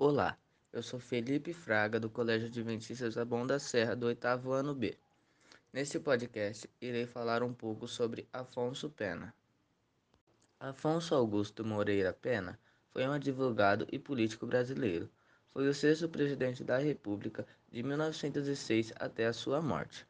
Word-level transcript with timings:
Olá, 0.00 0.38
eu 0.72 0.80
sou 0.80 1.00
Felipe 1.00 1.52
Fraga, 1.52 1.98
do 1.98 2.08
Colégio 2.08 2.46
Adventista 2.46 3.10
Zabão 3.10 3.44
da 3.44 3.58
Serra, 3.58 3.96
do 3.96 4.06
oitavo 4.06 4.52
ano 4.52 4.72
B. 4.72 4.96
Neste 5.72 5.98
podcast, 5.98 6.70
irei 6.80 7.04
falar 7.04 7.42
um 7.42 7.52
pouco 7.52 7.88
sobre 7.88 8.28
Afonso 8.32 8.88
Pena. 8.90 9.34
Afonso 10.60 11.16
Augusto 11.16 11.64
Moreira 11.64 12.12
Pena 12.12 12.56
foi 12.92 13.08
um 13.08 13.10
advogado 13.10 13.88
e 13.90 13.98
político 13.98 14.46
brasileiro. 14.46 15.10
Foi 15.52 15.66
o 15.66 15.74
sexto 15.74 16.08
presidente 16.08 16.62
da 16.62 16.78
República 16.78 17.44
de 17.68 17.82
1906 17.82 18.92
até 19.00 19.26
a 19.26 19.32
sua 19.32 19.60
morte. 19.60 20.06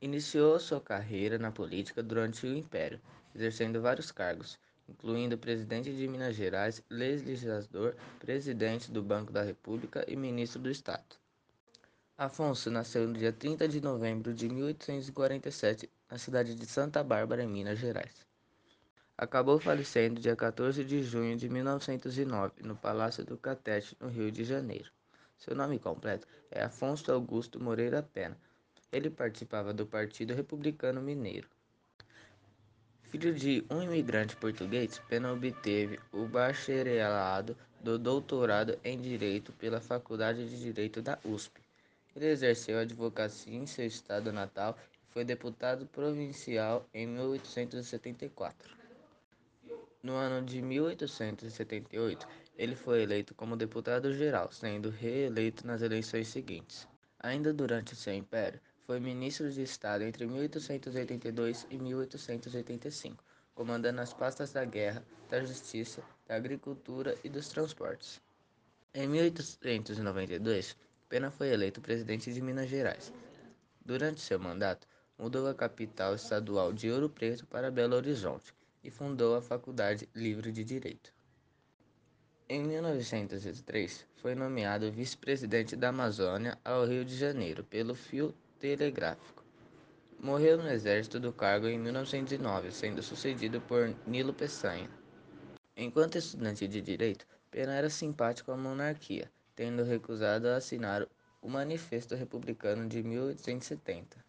Iniciou 0.00 0.58
sua 0.58 0.80
carreira 0.80 1.38
na 1.38 1.52
política 1.52 2.02
durante 2.02 2.44
o 2.44 2.56
Império, 2.56 3.00
exercendo 3.32 3.80
vários 3.80 4.10
cargos, 4.10 4.58
incluindo 4.90 5.38
presidente 5.38 5.94
de 5.94 6.08
Minas 6.08 6.34
Gerais, 6.34 6.82
legislador, 6.90 7.96
presidente 8.18 8.90
do 8.90 9.02
Banco 9.02 9.32
da 9.32 9.42
República 9.42 10.04
e 10.08 10.16
ministro 10.16 10.60
do 10.60 10.70
Estado. 10.70 11.16
Afonso 12.18 12.70
nasceu 12.70 13.06
no 13.06 13.14
dia 13.14 13.32
30 13.32 13.66
de 13.68 13.80
novembro 13.80 14.34
de 14.34 14.48
1847, 14.48 15.88
na 16.10 16.18
cidade 16.18 16.54
de 16.54 16.66
Santa 16.66 17.02
Bárbara, 17.02 17.42
em 17.42 17.48
Minas 17.48 17.78
Gerais. 17.78 18.26
Acabou 19.16 19.58
falecendo 19.58 20.20
dia 20.20 20.34
14 20.34 20.84
de 20.84 21.02
junho 21.02 21.36
de 21.36 21.48
1909, 21.48 22.62
no 22.62 22.74
Palácio 22.74 23.24
do 23.24 23.38
Catete, 23.38 23.96
no 24.00 24.08
Rio 24.08 24.30
de 24.30 24.44
Janeiro. 24.44 24.90
Seu 25.38 25.54
nome 25.54 25.78
completo 25.78 26.26
é 26.50 26.62
Afonso 26.62 27.10
Augusto 27.12 27.62
Moreira 27.62 28.02
Pena. 28.02 28.36
Ele 28.92 29.08
participava 29.08 29.72
do 29.72 29.86
Partido 29.86 30.34
Republicano 30.34 31.00
Mineiro. 31.00 31.48
Filho 33.10 33.34
de 33.34 33.64
um 33.68 33.82
imigrante 33.82 34.36
português, 34.36 35.00
Pena 35.08 35.32
obteve 35.32 35.98
o 36.12 36.26
bacharelado 36.26 37.56
do 37.80 37.98
doutorado 37.98 38.78
em 38.84 39.00
Direito 39.00 39.52
pela 39.54 39.80
Faculdade 39.80 40.48
de 40.48 40.56
Direito 40.60 41.02
da 41.02 41.18
USP. 41.24 41.60
Ele 42.14 42.26
exerceu 42.26 42.78
advocacia 42.78 43.56
em 43.56 43.66
seu 43.66 43.84
estado 43.84 44.32
natal 44.32 44.78
e 44.92 45.12
foi 45.12 45.24
deputado 45.24 45.86
provincial 45.86 46.88
em 46.94 47.08
1874. 47.08 48.76
No 50.04 50.14
ano 50.14 50.46
de 50.46 50.62
1878, 50.62 52.28
ele 52.56 52.76
foi 52.76 53.02
eleito 53.02 53.34
como 53.34 53.56
deputado 53.56 54.12
geral, 54.12 54.52
sendo 54.52 54.88
reeleito 54.88 55.66
nas 55.66 55.82
eleições 55.82 56.28
seguintes. 56.28 56.86
Ainda 57.18 57.52
durante 57.52 57.96
seu 57.96 58.14
império, 58.14 58.60
foi 58.90 58.98
ministro 58.98 59.48
de 59.52 59.62
Estado 59.62 60.02
entre 60.02 60.26
1882 60.26 61.64
e 61.70 61.78
1885, 61.78 63.22
comandando 63.54 64.00
as 64.00 64.12
pastas 64.12 64.50
da 64.50 64.64
Guerra, 64.64 65.06
da 65.28 65.40
Justiça, 65.44 66.02
da 66.26 66.34
Agricultura 66.34 67.14
e 67.22 67.28
dos 67.28 67.48
Transportes. 67.48 68.20
Em 68.92 69.06
1892, 69.06 70.76
Pena 71.08 71.30
foi 71.30 71.50
eleito 71.50 71.80
presidente 71.80 72.34
de 72.34 72.40
Minas 72.40 72.68
Gerais. 72.68 73.12
Durante 73.80 74.20
seu 74.20 74.40
mandato, 74.40 74.88
mudou 75.16 75.46
a 75.46 75.54
capital 75.54 76.16
estadual 76.16 76.72
de 76.72 76.90
Ouro 76.90 77.08
Preto 77.08 77.46
para 77.46 77.70
Belo 77.70 77.94
Horizonte 77.94 78.52
e 78.82 78.90
fundou 78.90 79.36
a 79.36 79.40
Faculdade 79.40 80.08
Livre 80.12 80.50
de 80.50 80.64
Direito. 80.64 81.14
Em 82.48 82.64
1903, 82.64 84.04
foi 84.16 84.34
nomeado 84.34 84.90
vice-presidente 84.90 85.76
da 85.76 85.90
Amazônia 85.90 86.58
ao 86.64 86.84
Rio 86.84 87.04
de 87.04 87.16
Janeiro 87.16 87.62
pelo 87.62 87.94
fio 87.94 88.34
telegráfico. 88.60 89.42
Morreu 90.18 90.58
no 90.58 90.68
exército 90.68 91.18
do 91.18 91.32
cargo 91.32 91.66
em 91.66 91.78
1909, 91.78 92.70
sendo 92.70 93.02
sucedido 93.02 93.58
por 93.62 93.96
Nilo 94.06 94.34
Peçanha. 94.34 94.90
Enquanto 95.74 96.18
estudante 96.18 96.68
de 96.68 96.82
direito, 96.82 97.26
Pena 97.50 97.72
era 97.72 97.88
simpático 97.88 98.52
à 98.52 98.56
monarquia, 98.56 99.32
tendo 99.56 99.82
recusado 99.82 100.46
a 100.46 100.56
assinar 100.56 101.08
o 101.40 101.48
Manifesto 101.48 102.14
Republicano 102.14 102.86
de 102.86 103.02
1870. 103.02 104.22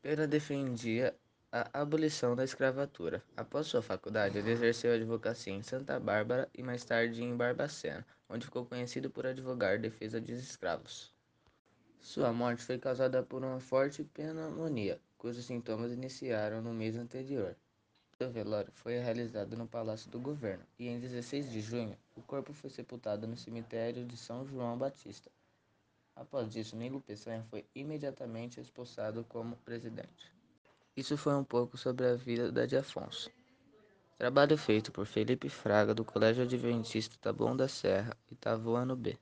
Pena 0.00 0.26
defendia 0.26 1.14
a 1.52 1.82
abolição 1.82 2.34
da 2.34 2.44
escravatura. 2.44 3.22
Após 3.36 3.66
sua 3.66 3.82
faculdade, 3.82 4.38
ele 4.38 4.50
exerceu 4.50 4.94
advocacia 4.94 5.52
em 5.52 5.62
Santa 5.62 6.00
Bárbara 6.00 6.48
e 6.54 6.62
mais 6.62 6.82
tarde 6.82 7.22
em 7.22 7.36
Barbacena, 7.36 8.06
onde 8.26 8.46
ficou 8.46 8.64
conhecido 8.64 9.10
por 9.10 9.26
advogar 9.26 9.78
defesa 9.78 10.18
de 10.18 10.32
escravos. 10.32 11.17
Sua 12.00 12.32
morte 12.32 12.62
foi 12.62 12.78
causada 12.78 13.22
por 13.22 13.44
uma 13.44 13.60
forte 13.60 14.04
pneumonia, 14.04 15.00
cujos 15.16 15.44
sintomas 15.44 15.92
iniciaram 15.92 16.62
no 16.62 16.72
mês 16.72 16.96
anterior. 16.96 17.56
Seu 18.16 18.30
velório 18.30 18.72
foi 18.72 18.98
realizado 18.98 19.56
no 19.56 19.66
Palácio 19.66 20.10
do 20.10 20.18
Governo 20.18 20.64
e, 20.78 20.88
em 20.88 20.98
16 20.98 21.52
de 21.52 21.60
junho, 21.60 21.96
o 22.16 22.22
corpo 22.22 22.52
foi 22.52 22.70
sepultado 22.70 23.26
no 23.26 23.36
cemitério 23.36 24.04
de 24.04 24.16
São 24.16 24.46
João 24.46 24.76
Batista. 24.76 25.30
Após 26.16 26.56
isso, 26.56 26.74
Nilo 26.74 27.00
Peçanha 27.00 27.46
foi 27.48 27.64
imediatamente 27.74 28.60
expulsado 28.60 29.24
como 29.28 29.56
presidente. 29.58 30.32
Isso 30.96 31.16
foi 31.16 31.34
um 31.34 31.44
pouco 31.44 31.78
sobre 31.78 32.06
a 32.06 32.16
vida 32.16 32.66
de 32.66 32.76
Afonso. 32.76 33.30
Trabalho 34.16 34.58
feito 34.58 34.90
por 34.90 35.06
Felipe 35.06 35.48
Fraga, 35.48 35.94
do 35.94 36.04
Colégio 36.04 36.42
Adventista 36.42 37.16
Taboão 37.20 37.56
da 37.56 37.68
Serra, 37.68 38.16
oitavo 38.28 38.74
ano 38.74 38.96
B. 38.96 39.16